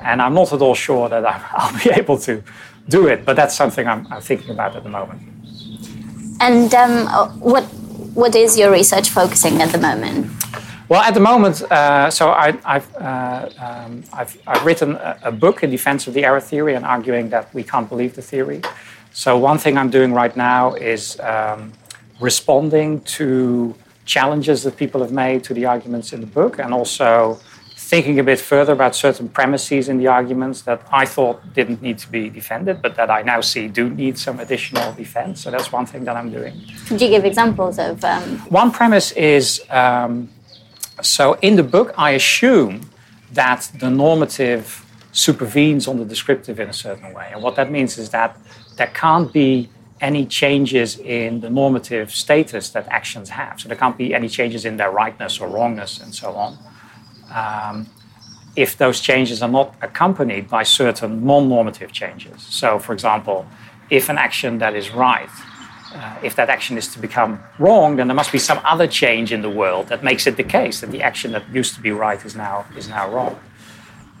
And 0.00 0.20
I'm 0.20 0.34
not 0.34 0.52
at 0.52 0.60
all 0.60 0.74
sure 0.74 1.08
that 1.08 1.24
I'll 1.54 1.82
be 1.82 1.90
able 1.90 2.18
to 2.18 2.42
do 2.88 3.08
it, 3.08 3.24
but 3.24 3.36
that's 3.36 3.56
something 3.56 3.86
I'm, 3.86 4.06
I'm 4.12 4.20
thinking 4.20 4.50
about 4.50 4.76
at 4.76 4.82
the 4.82 4.90
moment. 4.90 5.22
And 6.40 6.74
um, 6.74 7.06
what 7.40 7.64
what 8.14 8.34
is 8.34 8.58
your 8.58 8.70
research 8.70 9.10
focusing 9.10 9.60
at 9.60 9.72
the 9.72 9.78
moment? 9.78 10.30
Well, 10.88 11.02
at 11.02 11.14
the 11.14 11.20
moment, 11.20 11.62
uh, 11.62 12.10
so 12.10 12.30
I, 12.30 12.52
have 12.64 12.96
uh, 12.96 13.50
um, 13.58 14.04
I've, 14.12 14.38
I've, 14.46 14.64
written 14.64 14.92
a, 14.92 15.18
a, 15.24 15.32
book 15.32 15.64
in 15.64 15.70
defense 15.70 16.06
of 16.06 16.14
the 16.14 16.24
error 16.24 16.40
theory 16.40 16.74
and 16.74 16.84
arguing 16.84 17.28
that 17.30 17.52
we 17.52 17.64
can't 17.64 17.88
believe 17.88 18.14
the 18.14 18.22
theory. 18.22 18.62
So 19.12 19.36
one 19.36 19.58
thing 19.58 19.76
I'm 19.76 19.90
doing 19.90 20.12
right 20.12 20.34
now 20.36 20.74
is 20.74 21.18
um, 21.20 21.72
responding 22.20 23.00
to 23.16 23.74
challenges 24.04 24.62
that 24.62 24.76
people 24.76 25.00
have 25.00 25.10
made 25.10 25.42
to 25.44 25.54
the 25.54 25.66
arguments 25.66 26.12
in 26.12 26.20
the 26.20 26.26
book 26.26 26.60
and 26.60 26.72
also 26.72 27.40
thinking 27.88 28.18
a 28.18 28.24
bit 28.24 28.40
further 28.40 28.72
about 28.72 28.96
certain 28.96 29.28
premises 29.28 29.88
in 29.88 29.96
the 29.98 30.08
arguments 30.08 30.62
that 30.62 30.80
I 30.90 31.04
thought 31.06 31.36
didn't 31.54 31.80
need 31.82 31.98
to 31.98 32.08
be 32.10 32.28
defended, 32.28 32.82
but 32.82 32.96
that 32.96 33.10
I 33.10 33.22
now 33.22 33.40
see 33.40 33.68
do 33.68 33.88
need 33.88 34.18
some 34.18 34.40
additional 34.40 34.92
defense. 34.94 35.42
So 35.42 35.52
that's 35.52 35.70
one 35.70 35.86
thing 35.86 36.02
that 36.04 36.16
I'm 36.16 36.30
doing. 36.30 36.54
Could 36.88 37.00
you 37.00 37.08
give 37.08 37.24
examples 37.24 37.78
of? 37.78 38.04
Um... 38.04 38.38
One 38.62 38.72
premise 38.72 39.12
is 39.12 39.62
um, 39.70 40.28
so 41.00 41.34
in 41.42 41.56
the 41.56 41.62
book, 41.62 41.94
I 41.96 42.10
assume 42.12 42.90
that 43.32 43.70
the 43.78 43.90
normative 43.90 44.84
supervenes 45.12 45.86
on 45.86 45.98
the 45.98 46.04
descriptive 46.04 46.58
in 46.58 46.68
a 46.68 46.72
certain 46.72 47.12
way. 47.14 47.30
And 47.32 47.42
what 47.42 47.54
that 47.56 47.70
means 47.70 47.98
is 47.98 48.10
that 48.10 48.36
there 48.76 48.90
can't 48.94 49.32
be 49.32 49.70
any 50.00 50.26
changes 50.26 50.98
in 50.98 51.40
the 51.40 51.48
normative 51.48 52.10
status 52.10 52.70
that 52.70 52.86
actions 52.88 53.30
have. 53.30 53.60
So 53.60 53.68
there 53.68 53.76
can't 53.76 53.96
be 53.96 54.14
any 54.14 54.28
changes 54.28 54.64
in 54.64 54.76
their 54.76 54.90
rightness 54.90 55.40
or 55.40 55.48
wrongness 55.48 56.00
and 56.00 56.14
so 56.14 56.32
on. 56.32 56.58
Um, 57.30 57.86
if 58.56 58.78
those 58.78 59.00
changes 59.00 59.42
are 59.42 59.48
not 59.48 59.74
accompanied 59.82 60.48
by 60.48 60.62
certain 60.62 61.26
non 61.26 61.48
normative 61.48 61.92
changes. 61.92 62.42
So, 62.42 62.78
for 62.78 62.94
example, 62.94 63.46
if 63.90 64.08
an 64.08 64.18
action 64.18 64.58
that 64.58 64.74
is 64.74 64.90
right, 64.90 65.28
uh, 65.94 66.16
if 66.22 66.34
that 66.36 66.48
action 66.48 66.76
is 66.76 66.88
to 66.88 66.98
become 66.98 67.38
wrong, 67.58 67.96
then 67.96 68.08
there 68.08 68.14
must 68.14 68.32
be 68.32 68.38
some 68.38 68.60
other 68.64 68.86
change 68.86 69.32
in 69.32 69.42
the 69.42 69.50
world 69.50 69.88
that 69.88 70.02
makes 70.02 70.26
it 70.26 70.36
the 70.36 70.42
case 70.42 70.80
that 70.80 70.90
the 70.90 71.02
action 71.02 71.32
that 71.32 71.48
used 71.52 71.74
to 71.74 71.80
be 71.80 71.90
right 71.90 72.24
is 72.24 72.34
now, 72.34 72.64
is 72.76 72.88
now 72.88 73.08
wrong. 73.10 73.38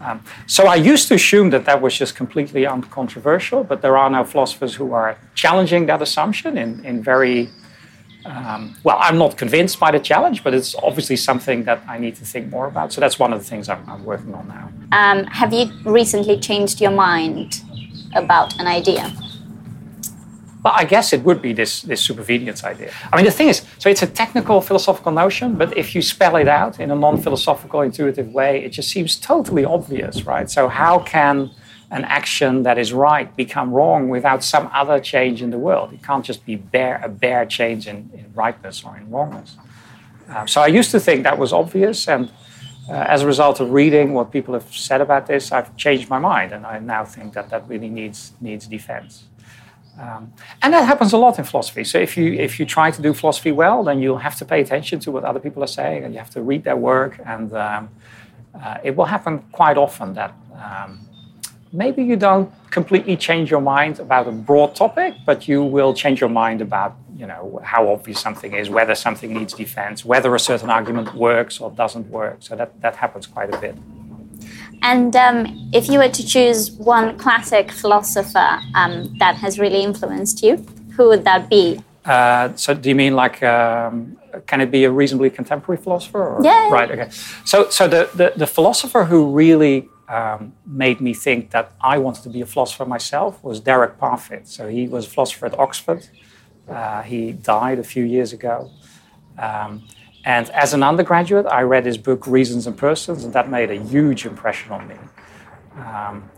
Um, 0.00 0.22
so 0.46 0.66
I 0.66 0.74
used 0.74 1.08
to 1.08 1.14
assume 1.14 1.50
that 1.50 1.64
that 1.64 1.80
was 1.80 1.96
just 1.96 2.14
completely 2.14 2.66
uncontroversial, 2.66 3.64
but 3.64 3.80
there 3.80 3.96
are 3.96 4.10
now 4.10 4.24
philosophers 4.24 4.74
who 4.74 4.92
are 4.92 5.18
challenging 5.34 5.86
that 5.86 6.02
assumption 6.02 6.58
in, 6.58 6.84
in 6.84 7.02
very 7.02 7.50
um, 8.26 8.76
well, 8.82 8.96
I'm 9.00 9.18
not 9.18 9.36
convinced 9.36 9.78
by 9.78 9.90
the 9.90 10.00
challenge, 10.00 10.42
but 10.42 10.54
it's 10.54 10.74
obviously 10.76 11.16
something 11.16 11.64
that 11.64 11.82
I 11.88 11.98
need 11.98 12.16
to 12.16 12.24
think 12.24 12.48
more 12.48 12.66
about. 12.66 12.92
So 12.92 13.00
that's 13.00 13.18
one 13.18 13.32
of 13.32 13.38
the 13.38 13.44
things 13.44 13.68
I'm, 13.68 13.88
I'm 13.88 14.04
working 14.04 14.34
on 14.34 14.48
now. 14.48 14.70
Um, 14.92 15.24
have 15.24 15.52
you 15.52 15.70
recently 15.84 16.38
changed 16.38 16.80
your 16.80 16.90
mind 16.90 17.62
about 18.14 18.58
an 18.58 18.66
idea? 18.66 19.12
Well, 20.64 20.74
I 20.76 20.84
guess 20.84 21.12
it 21.12 21.22
would 21.22 21.40
be 21.40 21.52
this, 21.52 21.82
this 21.82 22.06
supervenience 22.06 22.64
idea. 22.64 22.90
I 23.12 23.16
mean, 23.16 23.24
the 23.24 23.30
thing 23.30 23.48
is, 23.48 23.62
so 23.78 23.88
it's 23.88 24.02
a 24.02 24.06
technical 24.06 24.60
philosophical 24.60 25.12
notion, 25.12 25.54
but 25.54 25.76
if 25.76 25.94
you 25.94 26.02
spell 26.02 26.34
it 26.36 26.48
out 26.48 26.80
in 26.80 26.90
a 26.90 26.96
non 26.96 27.22
philosophical, 27.22 27.82
intuitive 27.82 28.32
way, 28.32 28.64
it 28.64 28.70
just 28.70 28.90
seems 28.90 29.16
totally 29.16 29.64
obvious, 29.64 30.24
right? 30.26 30.50
So, 30.50 30.66
how 30.66 30.98
can 30.98 31.52
an 31.90 32.04
action 32.04 32.62
that 32.64 32.78
is 32.78 32.92
right 32.92 33.34
become 33.36 33.72
wrong 33.72 34.08
without 34.08 34.42
some 34.42 34.68
other 34.72 35.00
change 35.00 35.42
in 35.42 35.50
the 35.50 35.58
world? 35.58 35.92
It 35.92 36.02
can't 36.02 36.24
just 36.24 36.44
be 36.44 36.56
bare, 36.56 37.00
a 37.02 37.08
bare 37.08 37.46
change 37.46 37.86
in, 37.86 38.10
in 38.14 38.32
rightness 38.34 38.84
or 38.84 38.96
in 38.96 39.10
wrongness. 39.10 39.56
Um, 40.28 40.48
so, 40.48 40.60
I 40.60 40.66
used 40.66 40.90
to 40.90 41.00
think 41.00 41.22
that 41.22 41.38
was 41.38 41.52
obvious, 41.52 42.08
and 42.08 42.30
uh, 42.88 42.92
as 42.92 43.22
a 43.22 43.26
result 43.26 43.60
of 43.60 43.72
reading 43.72 44.12
what 44.12 44.32
people 44.32 44.54
have 44.54 44.74
said 44.74 45.00
about 45.00 45.26
this, 45.26 45.52
I've 45.52 45.76
changed 45.76 46.10
my 46.10 46.18
mind, 46.18 46.52
and 46.52 46.66
I 46.66 46.78
now 46.78 47.04
think 47.04 47.34
that 47.34 47.50
that 47.50 47.68
really 47.68 47.88
needs, 47.88 48.32
needs 48.40 48.66
defense. 48.66 49.24
Um, 49.98 50.32
and 50.62 50.74
that 50.74 50.84
happens 50.84 51.12
a 51.12 51.16
lot 51.16 51.38
in 51.38 51.44
philosophy. 51.44 51.82
So 51.84 51.98
if 51.98 52.16
you 52.16 52.34
if 52.34 52.60
you 52.60 52.66
try 52.66 52.90
to 52.90 53.00
do 53.00 53.14
philosophy 53.14 53.50
well, 53.50 53.82
then 53.82 54.00
you'll 54.00 54.18
have 54.18 54.36
to 54.36 54.44
pay 54.44 54.60
attention 54.60 55.00
to 55.00 55.10
what 55.10 55.24
other 55.24 55.40
people 55.40 55.62
are 55.64 55.68
saying, 55.68 56.04
and 56.04 56.12
you 56.12 56.18
have 56.18 56.30
to 56.30 56.42
read 56.42 56.64
their 56.64 56.76
work. 56.76 57.18
And 57.24 57.52
um, 57.54 57.88
uh, 58.54 58.78
it 58.84 58.94
will 58.94 59.06
happen 59.06 59.38
quite 59.52 59.78
often 59.78 60.12
that 60.14 60.34
um, 60.54 61.00
maybe 61.76 62.02
you 62.02 62.16
don't 62.16 62.50
completely 62.70 63.16
change 63.16 63.50
your 63.50 63.60
mind 63.60 64.00
about 64.00 64.26
a 64.26 64.32
broad 64.32 64.74
topic, 64.74 65.14
but 65.24 65.46
you 65.46 65.62
will 65.62 65.92
change 65.94 66.20
your 66.20 66.30
mind 66.30 66.60
about 66.60 66.96
you 67.16 67.26
know 67.26 67.60
how 67.62 67.88
obvious 67.88 68.20
something 68.20 68.54
is, 68.54 68.68
whether 68.68 68.94
something 68.94 69.32
needs 69.32 69.52
defense, 69.54 70.04
whether 70.04 70.34
a 70.34 70.40
certain 70.40 70.70
argument 70.70 71.14
works 71.14 71.60
or 71.60 71.70
doesn't 71.70 72.08
work. 72.08 72.38
So 72.40 72.56
that 72.56 72.80
that 72.80 72.96
happens 72.96 73.26
quite 73.26 73.54
a 73.54 73.58
bit. 73.58 73.76
And 74.82 75.16
um, 75.16 75.70
if 75.72 75.88
you 75.88 75.98
were 75.98 76.08
to 76.08 76.26
choose 76.26 76.70
one 76.72 77.18
classic 77.18 77.72
philosopher 77.72 78.60
um, 78.74 79.16
that 79.18 79.34
has 79.36 79.58
really 79.58 79.82
influenced 79.82 80.42
you, 80.42 80.64
who 80.96 81.08
would 81.08 81.24
that 81.24 81.48
be? 81.48 81.80
Uh, 82.04 82.54
so, 82.54 82.72
do 82.72 82.88
you 82.88 82.94
mean 82.94 83.16
like, 83.16 83.42
um, 83.42 84.16
can 84.46 84.60
it 84.60 84.70
be 84.70 84.84
a 84.84 84.90
reasonably 84.90 85.28
contemporary 85.28 85.80
philosopher? 85.80 86.22
Or? 86.22 86.44
Yeah. 86.44 86.70
Right. 86.70 86.90
Okay. 86.90 87.10
So, 87.44 87.68
so 87.70 87.88
the, 87.88 88.08
the, 88.14 88.32
the 88.36 88.46
philosopher 88.46 89.04
who 89.04 89.32
really 89.32 89.88
um, 90.08 90.52
made 90.64 91.00
me 91.00 91.14
think 91.14 91.50
that 91.50 91.72
I 91.80 91.98
wanted 91.98 92.22
to 92.24 92.28
be 92.28 92.40
a 92.40 92.46
philosopher 92.46 92.84
myself 92.84 93.42
was 93.42 93.60
Derek 93.60 93.98
Parfit. 93.98 94.46
So, 94.46 94.68
he 94.68 94.88
was 94.88 95.06
a 95.06 95.10
philosopher 95.10 95.46
at 95.46 95.58
Oxford. 95.58 96.08
Uh, 96.68 97.02
he 97.02 97.32
died 97.32 97.78
a 97.78 97.84
few 97.84 98.04
years 98.04 98.32
ago. 98.32 98.70
Um, 99.38 99.84
and 100.24 100.50
as 100.50 100.74
an 100.74 100.82
undergraduate, 100.82 101.46
I 101.46 101.62
read 101.62 101.86
his 101.86 101.96
book, 101.96 102.26
Reasons 102.26 102.66
and 102.66 102.76
Persons, 102.76 103.22
and 103.22 103.32
that 103.32 103.48
made 103.48 103.70
a 103.70 103.76
huge 103.76 104.26
impression 104.26 104.72
on 104.72 104.88
me. 104.88 104.96
Um, 105.76 106.30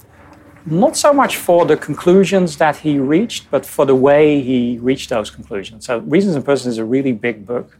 not 0.66 0.96
so 0.96 1.14
much 1.14 1.36
for 1.36 1.64
the 1.64 1.76
conclusions 1.76 2.58
that 2.58 2.76
he 2.76 2.98
reached, 2.98 3.50
but 3.50 3.64
for 3.64 3.86
the 3.86 3.94
way 3.94 4.42
he 4.42 4.78
reached 4.82 5.08
those 5.08 5.30
conclusions. 5.30 5.86
So, 5.86 6.00
Reasons 6.00 6.36
and 6.36 6.44
Persons 6.44 6.74
is 6.74 6.78
a 6.78 6.84
really 6.84 7.12
big 7.12 7.46
book, 7.46 7.78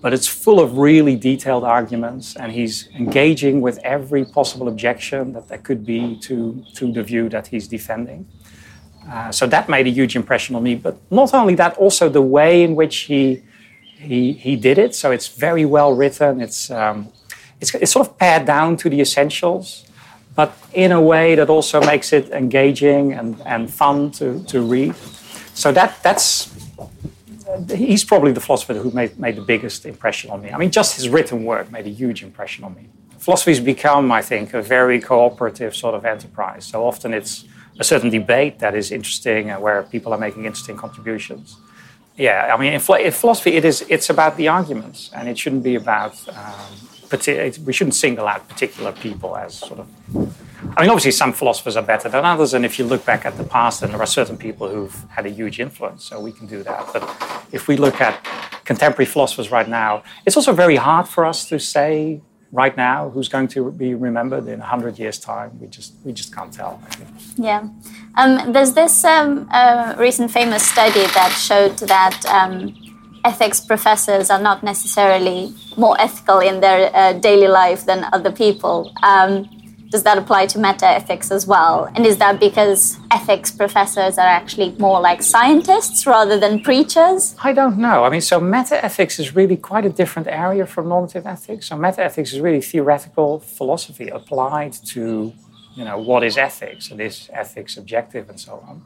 but 0.00 0.12
it's 0.12 0.26
full 0.26 0.60
of 0.60 0.78
really 0.78 1.16
detailed 1.16 1.64
arguments, 1.64 2.36
and 2.36 2.52
he's 2.52 2.88
engaging 2.94 3.60
with 3.60 3.78
every 3.78 4.24
possible 4.24 4.68
objection 4.68 5.32
that 5.32 5.48
there 5.48 5.58
could 5.58 5.84
be 5.84 6.16
to, 6.20 6.64
to 6.74 6.92
the 6.92 7.02
view 7.02 7.28
that 7.28 7.48
he's 7.48 7.68
defending. 7.68 8.26
Uh, 9.10 9.32
so, 9.32 9.46
that 9.46 9.68
made 9.68 9.86
a 9.86 9.90
huge 9.90 10.14
impression 10.16 10.54
on 10.54 10.62
me. 10.62 10.74
But 10.74 10.96
not 11.10 11.32
only 11.32 11.54
that, 11.54 11.76
also 11.78 12.08
the 12.08 12.22
way 12.22 12.62
in 12.62 12.74
which 12.74 12.96
he 12.98 13.42
he, 13.98 14.32
he 14.32 14.56
did 14.56 14.78
it. 14.78 14.94
So 14.94 15.10
it's 15.10 15.28
very 15.28 15.64
well 15.64 15.94
written. 15.94 16.40
It's, 16.40 16.70
um, 16.70 17.08
it's, 17.60 17.74
it's 17.74 17.92
sort 17.92 18.08
of 18.08 18.18
pared 18.18 18.46
down 18.46 18.76
to 18.78 18.90
the 18.90 19.00
essentials, 19.00 19.84
but 20.34 20.56
in 20.72 20.92
a 20.92 21.00
way 21.00 21.34
that 21.34 21.50
also 21.50 21.80
makes 21.80 22.12
it 22.12 22.30
engaging 22.30 23.12
and, 23.12 23.40
and 23.44 23.72
fun 23.72 24.10
to, 24.12 24.42
to 24.44 24.62
read. 24.62 24.94
So 25.54 25.72
that, 25.72 26.00
that's, 26.02 26.46
he's 27.68 28.04
probably 28.04 28.32
the 28.32 28.40
philosopher 28.40 28.74
who 28.74 28.90
made, 28.90 29.18
made 29.18 29.36
the 29.36 29.42
biggest 29.42 29.86
impression 29.86 30.30
on 30.30 30.42
me. 30.42 30.50
I 30.50 30.58
mean, 30.58 30.70
just 30.70 30.96
his 30.96 31.08
written 31.08 31.44
work 31.44 31.70
made 31.70 31.86
a 31.86 31.90
huge 31.90 32.22
impression 32.22 32.64
on 32.64 32.74
me. 32.74 32.88
Philosophy 33.18 33.50
has 33.52 33.60
become, 33.60 34.10
I 34.12 34.22
think, 34.22 34.54
a 34.54 34.62
very 34.62 35.00
cooperative 35.00 35.74
sort 35.74 35.94
of 35.94 36.04
enterprise. 36.04 36.64
So 36.66 36.86
often 36.86 37.12
it's 37.12 37.44
a 37.78 37.84
certain 37.84 38.10
debate 38.10 38.58
that 38.60 38.74
is 38.74 38.90
interesting 38.90 39.50
and 39.50 39.60
where 39.62 39.82
people 39.82 40.12
are 40.12 40.18
making 40.18 40.44
interesting 40.44 40.76
contributions 40.76 41.56
yeah, 42.18 42.52
I 42.52 42.60
mean, 42.60 42.72
in, 42.72 42.80
in, 43.00 43.12
philosophy, 43.12 43.52
it 43.52 43.64
is 43.64 43.86
it's 43.88 44.10
about 44.10 44.36
the 44.36 44.48
arguments, 44.48 45.10
and 45.14 45.28
it 45.28 45.38
shouldn't 45.38 45.62
be 45.62 45.76
about. 45.76 46.14
Um, 46.28 47.14
we 47.64 47.72
shouldn't 47.72 47.94
single 47.94 48.28
out 48.28 48.46
particular 48.48 48.92
people 48.92 49.34
as 49.36 49.54
sort 49.54 49.80
of. 49.80 50.47
I 50.76 50.82
mean, 50.82 50.90
obviously, 50.90 51.12
some 51.12 51.32
philosophers 51.32 51.76
are 51.76 51.82
better 51.82 52.08
than 52.08 52.24
others, 52.24 52.54
and 52.54 52.64
if 52.64 52.78
you 52.78 52.84
look 52.84 53.04
back 53.04 53.24
at 53.24 53.36
the 53.36 53.44
past, 53.44 53.80
then 53.80 53.90
there 53.90 54.00
are 54.00 54.06
certain 54.06 54.36
people 54.36 54.68
who've 54.68 55.04
had 55.10 55.24
a 55.26 55.30
huge 55.30 55.60
influence, 55.60 56.04
so 56.04 56.20
we 56.20 56.32
can 56.32 56.46
do 56.46 56.62
that. 56.64 56.88
But 56.92 57.02
if 57.52 57.68
we 57.68 57.76
look 57.76 58.00
at 58.00 58.24
contemporary 58.64 59.06
philosophers 59.06 59.50
right 59.50 59.68
now, 59.68 60.02
it's 60.26 60.36
also 60.36 60.52
very 60.52 60.76
hard 60.76 61.08
for 61.08 61.24
us 61.24 61.48
to 61.48 61.58
say 61.58 62.20
right 62.50 62.76
now 62.76 63.10
who's 63.10 63.28
going 63.28 63.48
to 63.48 63.70
be 63.70 63.94
remembered 63.94 64.48
in 64.48 64.58
100 64.58 64.98
years' 64.98 65.18
time. 65.18 65.58
We 65.60 65.66
just 65.68 65.94
we 66.04 66.12
just 66.12 66.34
can't 66.34 66.52
tell. 66.52 66.80
Yeah. 67.36 67.68
Um, 68.16 68.52
there's 68.52 68.72
this 68.72 69.04
um, 69.04 69.48
uh, 69.50 69.94
recent 69.98 70.30
famous 70.30 70.66
study 70.66 71.06
that 71.18 71.30
showed 71.30 71.78
that 71.88 72.24
um, 72.26 72.74
ethics 73.24 73.60
professors 73.60 74.30
are 74.30 74.40
not 74.40 74.62
necessarily 74.62 75.54
more 75.76 76.00
ethical 76.00 76.40
in 76.40 76.60
their 76.60 76.90
uh, 76.94 77.12
daily 77.12 77.48
life 77.48 77.84
than 77.84 78.06
other 78.12 78.32
people. 78.32 78.92
Um, 79.02 79.48
does 79.90 80.02
that 80.02 80.18
apply 80.18 80.46
to 80.46 80.58
metaethics 80.58 81.30
as 81.30 81.46
well? 81.46 81.90
And 81.94 82.04
is 82.04 82.18
that 82.18 82.38
because 82.38 82.98
ethics 83.10 83.50
professors 83.50 84.18
are 84.18 84.26
actually 84.26 84.74
more 84.78 85.00
like 85.00 85.22
scientists 85.22 86.06
rather 86.06 86.38
than 86.38 86.60
preachers? 86.60 87.34
I 87.42 87.52
don't 87.52 87.78
know. 87.78 88.04
I 88.04 88.10
mean, 88.10 88.20
so 88.20 88.38
metaethics 88.40 89.18
is 89.18 89.34
really 89.34 89.56
quite 89.56 89.86
a 89.86 89.90
different 89.90 90.28
area 90.28 90.66
from 90.66 90.88
normative 90.88 91.26
ethics. 91.26 91.68
So 91.68 91.76
metaethics 91.76 92.32
is 92.34 92.40
really 92.40 92.60
theoretical 92.60 93.40
philosophy 93.40 94.08
applied 94.08 94.74
to 94.94 95.32
you 95.74 95.84
know, 95.84 95.96
what 95.96 96.24
is 96.24 96.36
ethics 96.36 96.90
and 96.90 97.00
is 97.00 97.30
ethics 97.32 97.76
objective 97.76 98.28
and 98.28 98.38
so 98.38 98.62
on. 98.68 98.84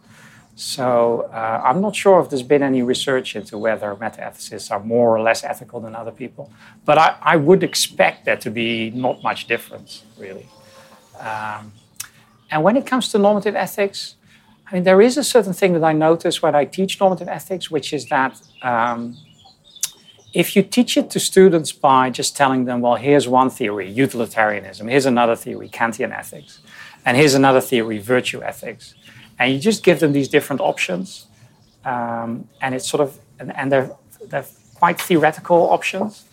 So 0.54 1.30
uh, 1.32 1.62
I'm 1.64 1.80
not 1.80 1.96
sure 1.96 2.20
if 2.20 2.28
there's 2.28 2.42
been 2.42 2.62
any 2.62 2.82
research 2.82 3.34
into 3.34 3.56
whether 3.56 3.94
meta-ethicists 3.94 4.70
are 4.70 4.80
more 4.80 5.16
or 5.16 5.22
less 5.22 5.42
ethical 5.42 5.80
than 5.80 5.94
other 5.94 6.10
people, 6.10 6.52
but 6.84 6.98
I, 6.98 7.16
I 7.22 7.36
would 7.36 7.62
expect 7.62 8.26
there 8.26 8.36
to 8.36 8.50
be 8.50 8.90
not 8.90 9.22
much 9.22 9.46
difference, 9.46 10.04
really. 10.18 10.46
Um, 11.22 11.72
and 12.50 12.62
when 12.62 12.76
it 12.76 12.84
comes 12.86 13.08
to 13.10 13.18
normative 13.18 13.56
ethics, 13.56 14.16
I 14.66 14.74
mean, 14.74 14.84
there 14.84 15.00
is 15.00 15.16
a 15.16 15.24
certain 15.24 15.52
thing 15.52 15.72
that 15.74 15.84
I 15.84 15.92
notice 15.92 16.42
when 16.42 16.54
I 16.54 16.64
teach 16.64 16.98
normative 17.00 17.28
ethics, 17.28 17.70
which 17.70 17.92
is 17.92 18.06
that 18.06 18.40
um, 18.62 19.16
if 20.32 20.56
you 20.56 20.62
teach 20.62 20.96
it 20.96 21.10
to 21.10 21.20
students 21.20 21.72
by 21.72 22.10
just 22.10 22.36
telling 22.36 22.64
them, 22.64 22.80
well, 22.80 22.96
here's 22.96 23.28
one 23.28 23.50
theory, 23.50 23.88
utilitarianism, 23.90 24.88
here's 24.88 25.06
another 25.06 25.36
theory, 25.36 25.68
Kantian 25.68 26.10
ethics, 26.10 26.60
and 27.04 27.16
here's 27.16 27.34
another 27.34 27.60
theory, 27.60 27.98
virtue 27.98 28.42
ethics. 28.42 28.94
And 29.38 29.52
you 29.52 29.58
just 29.58 29.82
give 29.82 30.00
them 30.00 30.12
these 30.12 30.28
different 30.28 30.60
options. 30.60 31.26
Um, 31.84 32.48
and 32.60 32.74
it's 32.74 32.88
sort 32.88 33.00
of, 33.00 33.18
and, 33.38 33.54
and 33.56 33.72
they're, 33.72 33.90
they're 34.28 34.46
quite 34.74 35.00
theoretical 35.00 35.70
options. 35.70 36.24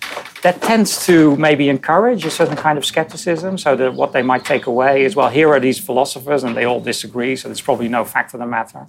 That 0.42 0.62
tends 0.62 1.06
to 1.06 1.36
maybe 1.36 1.68
encourage 1.68 2.24
a 2.26 2.32
certain 2.32 2.56
kind 2.56 2.78
of 2.78 2.86
skepticism. 2.86 3.58
So 3.58 3.76
that 3.76 3.94
what 3.94 4.14
they 4.14 4.22
might 4.22 4.46
take 4.46 4.68
away 4.68 5.04
is, 5.04 5.16
well, 5.16 5.30
here 5.30 5.50
are 5.50 5.60
these 5.60 5.80
philosophers 5.80 6.44
and 6.44 6.56
they 6.56 6.64
all 6.64 6.80
disagree, 6.80 7.36
so 7.36 7.50
there's 7.50 7.62
probably 7.62 7.90
no 7.90 8.06
fact 8.06 8.34
of 8.34 8.40
the 8.40 8.46
matter. 8.46 8.88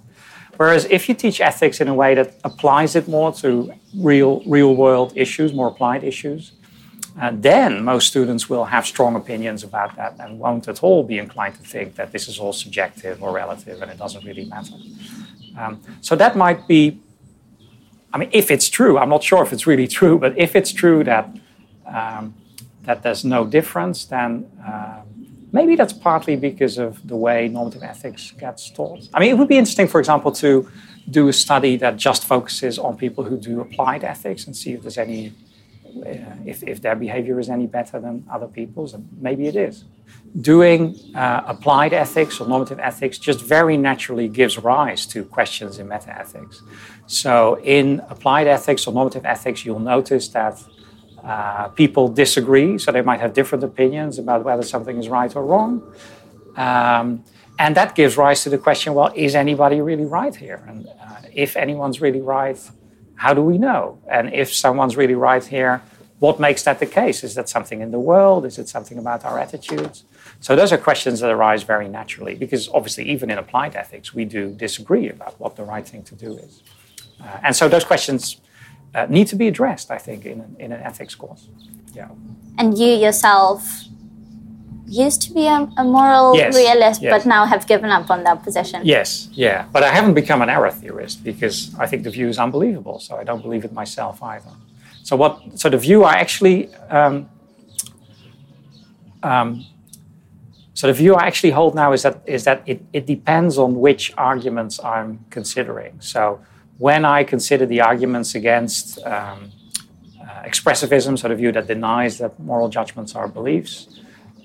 Whereas 0.57 0.85
if 0.85 1.09
you 1.09 1.15
teach 1.15 1.41
ethics 1.41 1.81
in 1.81 1.87
a 1.87 1.93
way 1.93 2.13
that 2.15 2.35
applies 2.43 2.95
it 2.95 3.07
more 3.07 3.33
to 3.33 3.73
real, 3.97 4.43
real 4.45 4.75
world 4.75 5.11
issues, 5.15 5.53
more 5.53 5.67
applied 5.67 6.03
issues, 6.03 6.51
uh, 7.19 7.31
then 7.33 7.83
most 7.83 8.07
students 8.07 8.49
will 8.49 8.65
have 8.65 8.85
strong 8.85 9.15
opinions 9.15 9.63
about 9.63 9.95
that 9.97 10.15
and 10.19 10.39
won't 10.39 10.67
at 10.67 10.81
all 10.83 11.03
be 11.03 11.17
inclined 11.17 11.55
to 11.55 11.61
think 11.61 11.95
that 11.95 12.11
this 12.11 12.27
is 12.27 12.39
all 12.39 12.53
subjective 12.53 13.21
or 13.21 13.33
relative 13.33 13.81
and 13.81 13.91
it 13.91 13.97
doesn't 13.97 14.23
really 14.23 14.45
matter. 14.45 14.75
Um, 15.57 15.81
so 15.99 16.15
that 16.15 16.37
might 16.37 16.67
be, 16.67 16.99
I 18.13 18.17
mean, 18.17 18.29
if 18.31 18.51
it's 18.51 18.69
true, 18.69 18.97
I'm 18.97 19.09
not 19.09 19.23
sure 19.23 19.41
if 19.43 19.53
it's 19.53 19.65
really 19.65 19.87
true, 19.87 20.17
but 20.19 20.37
if 20.37 20.55
it's 20.55 20.73
true 20.73 21.03
that, 21.05 21.29
um, 21.85 22.33
that 22.83 23.03
there's 23.03 23.23
no 23.23 23.45
difference, 23.45 24.05
then 24.05 24.49
uh, 24.65 25.01
maybe 25.51 25.75
that's 25.75 25.93
partly 25.93 26.35
because 26.35 26.77
of 26.77 27.05
the 27.07 27.15
way 27.15 27.47
normative 27.47 27.83
ethics 27.83 28.31
gets 28.31 28.69
taught. 28.69 29.07
I 29.13 29.19
mean, 29.19 29.29
it 29.29 29.37
would 29.37 29.47
be 29.47 29.57
interesting, 29.57 29.87
for 29.87 29.99
example, 29.99 30.31
to 30.33 30.69
do 31.09 31.27
a 31.29 31.33
study 31.33 31.77
that 31.77 31.97
just 31.97 32.25
focuses 32.25 32.77
on 32.77 32.97
people 32.97 33.23
who 33.23 33.37
do 33.37 33.61
applied 33.61 34.03
ethics 34.03 34.45
and 34.45 34.55
see 34.55 34.73
if 34.73 34.81
there's 34.81 34.97
any 34.97 35.33
if, 36.45 36.63
if 36.63 36.81
their 36.81 36.95
behavior 36.95 37.39
is 37.39 37.49
any 37.49 37.67
better 37.67 37.99
than 37.99 38.25
other 38.31 38.47
people's, 38.47 38.95
maybe 39.19 39.47
it 39.47 39.55
is. 39.55 39.85
Doing 40.39 40.95
uh, 41.15 41.43
applied 41.45 41.93
ethics 41.93 42.39
or 42.39 42.47
normative 42.47 42.79
ethics 42.79 43.17
just 43.17 43.41
very 43.41 43.77
naturally 43.77 44.27
gives 44.27 44.57
rise 44.57 45.05
to 45.07 45.23
questions 45.23 45.79
in 45.79 45.87
meta 45.87 46.17
ethics. 46.17 46.61
So, 47.07 47.59
in 47.63 48.01
applied 48.09 48.47
ethics 48.47 48.87
or 48.87 48.93
normative 48.93 49.25
ethics, 49.25 49.65
you'll 49.65 49.79
notice 49.79 50.29
that 50.29 50.63
uh, 51.23 51.67
people 51.69 52.07
disagree, 52.07 52.77
so 52.77 52.91
they 52.91 53.01
might 53.01 53.19
have 53.19 53.33
different 53.33 53.63
opinions 53.63 54.17
about 54.17 54.43
whether 54.43 54.63
something 54.63 54.97
is 54.97 55.07
right 55.07 55.35
or 55.35 55.45
wrong. 55.45 55.93
Um, 56.55 57.23
and 57.59 57.75
that 57.75 57.95
gives 57.95 58.17
rise 58.17 58.43
to 58.43 58.49
the 58.49 58.57
question 58.57 58.93
well, 58.93 59.11
is 59.15 59.35
anybody 59.35 59.81
really 59.81 60.05
right 60.05 60.35
here? 60.35 60.63
And 60.67 60.87
uh, 60.87 61.21
if 61.33 61.55
anyone's 61.55 62.01
really 62.01 62.21
right, 62.21 62.59
how 63.21 63.35
do 63.35 63.43
we 63.43 63.59
know? 63.59 63.99
And 64.09 64.33
if 64.33 64.51
someone's 64.51 64.97
really 64.97 65.13
right 65.13 65.45
here, 65.45 65.79
what 66.17 66.39
makes 66.39 66.63
that 66.63 66.79
the 66.79 66.87
case? 66.87 67.23
Is 67.23 67.35
that 67.35 67.47
something 67.49 67.79
in 67.79 67.91
the 67.91 67.99
world? 67.99 68.45
Is 68.45 68.57
it 68.57 68.67
something 68.67 68.97
about 68.97 69.23
our 69.25 69.37
attitudes? 69.37 70.05
So 70.39 70.55
those 70.55 70.71
are 70.73 70.79
questions 70.79 71.19
that 71.19 71.29
arise 71.29 71.61
very 71.61 71.87
naturally 71.87 72.33
because 72.33 72.67
obviously, 72.69 73.03
even 73.11 73.29
in 73.29 73.37
applied 73.37 73.75
ethics, 73.75 74.11
we 74.11 74.25
do 74.25 74.49
disagree 74.65 75.07
about 75.09 75.39
what 75.39 75.55
the 75.55 75.63
right 75.63 75.87
thing 75.87 76.01
to 76.11 76.15
do 76.15 76.35
is. 76.35 76.63
Uh, 77.23 77.45
and 77.45 77.55
so 77.55 77.69
those 77.69 77.83
questions 77.83 78.41
uh, 78.95 79.05
need 79.07 79.27
to 79.27 79.35
be 79.35 79.47
addressed, 79.47 79.91
I 79.91 79.99
think, 79.99 80.25
in 80.25 80.41
an, 80.41 80.55
in 80.57 80.71
an 80.71 80.81
ethics 80.81 81.13
course. 81.13 81.47
Yeah. 81.93 82.09
And 82.57 82.75
you 82.75 82.87
yourself 82.87 83.83
used 84.91 85.21
to 85.23 85.33
be 85.33 85.47
a, 85.47 85.69
a 85.77 85.83
moral 85.83 86.35
yes, 86.35 86.55
realist, 86.55 87.01
yes. 87.01 87.11
but 87.11 87.27
now 87.27 87.45
have 87.45 87.65
given 87.65 87.89
up 87.89 88.09
on 88.09 88.23
that 88.23 88.43
position. 88.43 88.81
Yes, 88.83 89.29
yeah. 89.31 89.65
But 89.71 89.83
I 89.83 89.89
haven't 89.89 90.13
become 90.13 90.41
an 90.41 90.49
error 90.49 90.69
theorist 90.69 91.23
because 91.23 91.73
I 91.79 91.87
think 91.87 92.03
the 92.03 92.09
view 92.09 92.27
is 92.27 92.37
unbelievable, 92.37 92.99
so 92.99 93.15
I 93.15 93.23
don't 93.23 93.41
believe 93.41 93.63
it 93.63 93.71
myself 93.71 94.21
either. 94.21 94.51
So 95.03 95.15
what? 95.15 95.59
So 95.59 95.69
the 95.69 95.77
view 95.77 96.03
I 96.03 96.13
actually, 96.15 96.73
um, 96.89 97.29
um, 99.23 99.65
so 100.73 100.87
the 100.87 100.93
view 100.93 101.15
I 101.15 101.25
actually 101.25 101.51
hold 101.51 101.73
now 101.73 101.93
is 101.93 102.03
that 102.03 102.21
is 102.25 102.43
that 102.43 102.61
it, 102.65 102.83
it 102.91 103.05
depends 103.05 103.57
on 103.57 103.79
which 103.79 104.13
arguments 104.17 104.83
I'm 104.83 105.25
considering. 105.29 106.01
So 106.01 106.41
when 106.77 107.05
I 107.05 107.23
consider 107.23 107.65
the 107.65 107.81
arguments 107.81 108.35
against 108.35 108.97
um, 109.05 109.51
uh, 110.19 110.43
expressivism, 110.43 111.17
so 111.17 111.27
the 111.29 111.35
view 111.35 111.51
that 111.53 111.67
denies 111.67 112.17
that 112.17 112.39
moral 112.39 112.69
judgments 112.69 113.15
are 113.15 113.27
beliefs, 113.27 113.87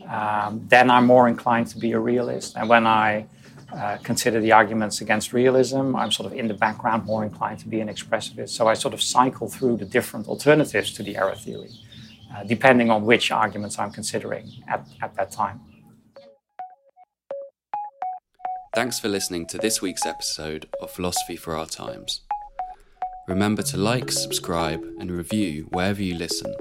um, 0.08 0.64
then 0.68 0.90
I'm 0.90 1.06
more 1.06 1.28
inclined 1.28 1.68
to 1.68 1.78
be 1.78 1.92
a 1.92 1.98
realist. 1.98 2.56
And 2.56 2.68
when 2.68 2.86
I 2.86 3.26
uh, 3.72 3.98
consider 4.02 4.40
the 4.40 4.52
arguments 4.52 5.00
against 5.00 5.32
realism, 5.32 5.96
I'm 5.96 6.12
sort 6.12 6.30
of 6.30 6.38
in 6.38 6.48
the 6.48 6.54
background 6.54 7.04
more 7.04 7.24
inclined 7.24 7.58
to 7.60 7.68
be 7.68 7.80
an 7.80 7.88
expressivist. 7.88 8.50
So 8.50 8.68
I 8.68 8.74
sort 8.74 8.94
of 8.94 9.02
cycle 9.02 9.48
through 9.48 9.78
the 9.78 9.84
different 9.84 10.28
alternatives 10.28 10.92
to 10.94 11.02
the 11.02 11.16
error 11.16 11.34
theory, 11.34 11.70
uh, 12.34 12.44
depending 12.44 12.90
on 12.90 13.04
which 13.04 13.30
arguments 13.30 13.78
I'm 13.78 13.90
considering 13.90 14.50
at, 14.68 14.86
at 15.02 15.14
that 15.16 15.30
time. 15.32 15.60
Thanks 18.74 19.00
for 19.00 19.08
listening 19.08 19.46
to 19.46 19.58
this 19.58 19.80
week's 19.80 20.04
episode 20.04 20.68
of 20.82 20.90
Philosophy 20.90 21.36
for 21.36 21.56
Our 21.56 21.66
Times. 21.66 22.20
Remember 23.26 23.62
to 23.62 23.76
like, 23.76 24.12
subscribe, 24.12 24.84
and 25.00 25.10
review 25.10 25.66
wherever 25.70 26.02
you 26.02 26.14
listen 26.14 26.54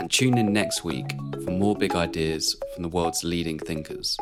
and 0.00 0.10
tune 0.10 0.38
in 0.38 0.50
next 0.50 0.82
week 0.82 1.12
for 1.44 1.50
more 1.50 1.76
big 1.76 1.94
ideas 1.94 2.56
from 2.74 2.82
the 2.82 2.88
world's 2.88 3.22
leading 3.22 3.58
thinkers. 3.58 4.16